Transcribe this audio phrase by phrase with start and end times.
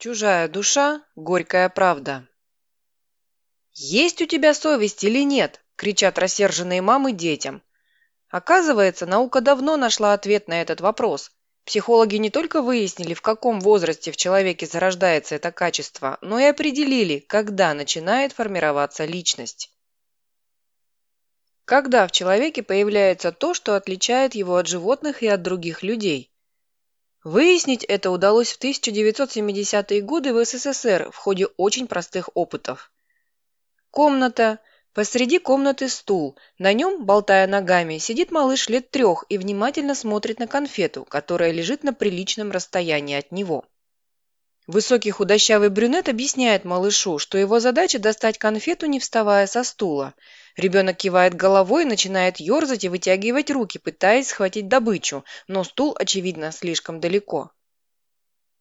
[0.00, 2.24] Чужая душа– горькая правда.
[3.72, 7.64] «Есть у тебя совесть или нет?»– кричат рассерженные мамы детям.
[8.28, 11.32] Оказывается, наука давно нашла ответ на этот вопрос.
[11.64, 17.18] Психологи не только выяснили, в каком возрасте в человеке зарождается это качество, но и определили,
[17.18, 19.72] когда начинает формироваться личность.
[21.64, 26.30] Когда в человеке появляется то, что отличает его от животных и от других людей?
[27.24, 32.92] Выяснить это удалось в 1970-е годы в СССР в ходе очень простых опытов.
[33.90, 34.60] Комната.
[34.94, 36.36] Посреди комнаты стул.
[36.58, 41.84] На нем, болтая ногами, сидит малыш лет трех и внимательно смотрит на конфету, которая лежит
[41.84, 43.64] на приличном расстоянии от него.
[44.68, 50.12] Высокий худощавый брюнет объясняет малышу, что его задача достать конфету, не вставая со стула.
[50.58, 57.00] Ребенок кивает головой начинает ерзать и вытягивать руки, пытаясь схватить добычу, но стул, очевидно, слишком
[57.00, 57.50] далеко.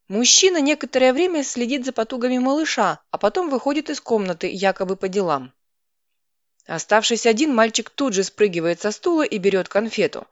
[0.07, 5.51] Мужчина некоторое время следит за потугами малыша, а потом выходит из комнаты, якобы по делам.
[6.67, 10.25] Оставшись один, мальчик тут же спрыгивает со стула и берет конфету.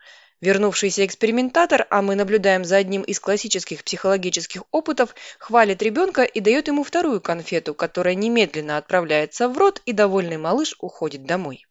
[0.45, 6.67] Вернувшийся экспериментатор, а мы наблюдаем за одним из классических психологических опытов, хвалит ребенка и дает
[6.67, 11.66] ему вторую конфету, которая немедленно отправляется в рот, и довольный малыш уходит домой.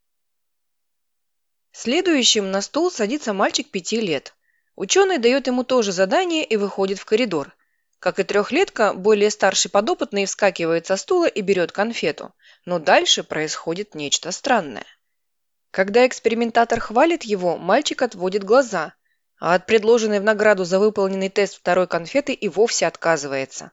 [1.70, 4.34] Следующим на стол садится мальчик пяти лет.
[4.74, 7.54] Ученый дает ему тоже задание и выходит в коридор.
[8.00, 12.34] Как и трехлетка, более старший подопытный вскакивает со стула и берет конфету.
[12.64, 14.86] Но дальше происходит нечто странное.
[15.74, 18.94] Когда экспериментатор хвалит его, мальчик отводит глаза,
[19.40, 23.72] а от предложенной в награду за выполненный тест второй конфеты и вовсе отказывается.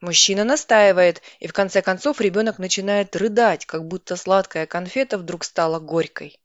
[0.00, 5.78] Мужчина настаивает, и в конце концов ребенок начинает рыдать, как будто сладкая конфета вдруг стала
[5.78, 6.40] горькой.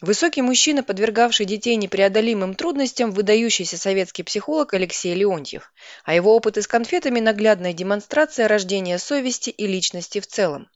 [0.00, 6.66] Высокий мужчина, подвергавший детей непреодолимым трудностям, выдающийся советский психолог Алексей Леонтьев, а его опыты с
[6.66, 10.68] конфетами– наглядная демонстрация рождения совести и личности в целом.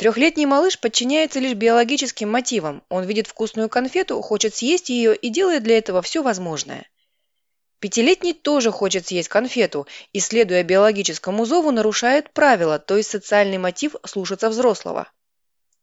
[0.00, 2.82] Трехлетний малыш подчиняется лишь биологическим мотивам.
[2.88, 6.88] Он видит вкусную конфету, хочет съесть ее и делает для этого все возможное.
[7.80, 13.94] Пятилетний тоже хочет съесть конфету и, следуя биологическому зову, нарушает правила, то есть социальный мотив
[14.06, 15.06] слушаться взрослого.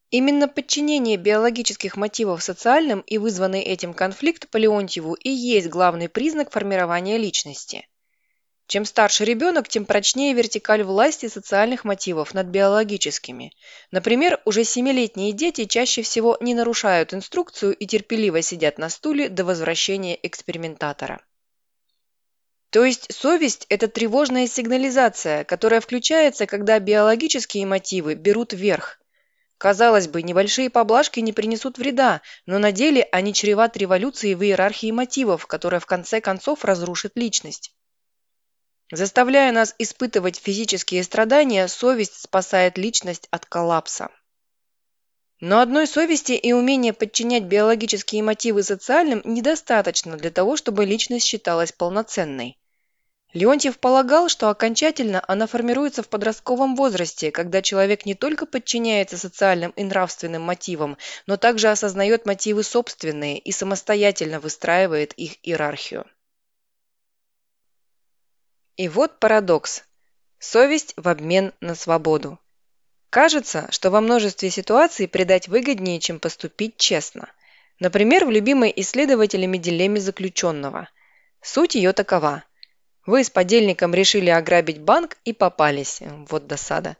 [0.09, 7.20] Именно подчинение биологических мотивов социальным и вызванный этим конфликт по и есть главный признак формирования
[7.20, 7.88] личности.
[8.67, 13.53] Чем старше ребенок, тем прочнее вертикаль власти социальных мотивов над биологическими.
[13.91, 19.45] Например, уже семилетние дети чаще всего не нарушают инструкцию и терпеливо сидят на стуле до
[19.45, 21.22] возвращения экспериментатора.
[22.69, 28.99] То есть совесть– это тревожная сигнализация, которая включается, когда биологические мотивы берут верх.
[29.57, 34.91] Казалось бы, небольшие поблажки не принесут вреда, но на деле они чреват революцией в иерархии
[34.91, 37.72] мотивов, которая в конце концов разрушит личность.
[38.92, 44.09] Заставляя нас испытывать физические страдания, совесть спасает личность от коллапса.
[45.42, 51.72] Но одной совести и умения подчинять биологические мотивы социальным недостаточно для того, чтобы личность считалась
[51.72, 52.58] полноценной.
[53.34, 59.72] Леонтьев полагал, что окончательно она формируется в подростковом возрасте, когда человек не только подчиняется социальным
[59.72, 60.97] и нравственным мотивам,
[61.28, 66.06] но также осознает мотивы собственные и самостоятельно выстраивает их иерархию.
[68.78, 69.86] И вот парадокс.
[70.38, 72.38] Совесть в обмен на свободу.
[73.10, 77.28] Кажется, что во множестве ситуаций предать выгоднее, чем поступить честно.
[77.80, 80.90] Например, в любимой исследователями дилемме заключенного.
[81.42, 82.44] Суть ее такова.
[83.08, 86.04] Вы с подельником решили ограбить банк и попались.
[86.30, 86.98] Вот досада.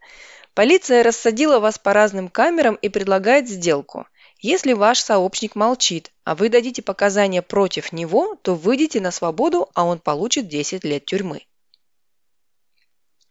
[0.56, 4.08] Полиция рассадила вас по разным камерам и предлагает сделку.
[4.40, 9.86] Если ваш сообщник молчит, а вы дадите показания против него, то выйдете на свободу, а
[9.86, 11.44] он получит 10 лет тюрьмы.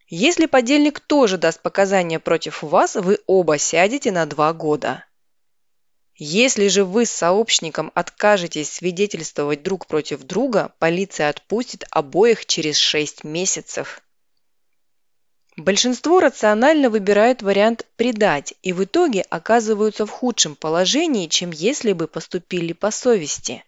[0.09, 5.05] Если подельник тоже даст показания против вас, вы оба сядете на два года.
[6.15, 13.25] Если же вы с сообщником откажетесь свидетельствовать друг против друга, полиция отпустит обоих через 6
[13.25, 14.01] месяцев.
[15.57, 22.07] Большинство рационально выбирают вариант «предать» и в итоге оказываются в худшем положении, чем если бы
[22.07, 23.65] поступили по совести.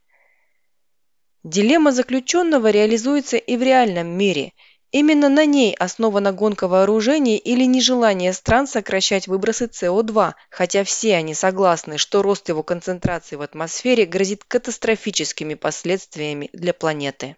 [1.42, 4.52] Дилемма заключенного реализуется и в реальном мире–
[4.90, 11.34] Именно на ней основана гонка вооружений или нежелание стран сокращать выбросы СО2, хотя все они
[11.34, 17.36] согласны, что рост его концентрации в атмосфере грозит катастрофическими последствиями для планеты.